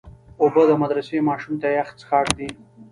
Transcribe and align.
اوبه 0.41 0.63
د 0.69 0.71
مدرسې 0.81 1.17
ماشوم 1.27 1.53
ته 1.61 1.67
یخ 1.77 1.89
څښاک 1.99 2.27
دی. 2.37 2.49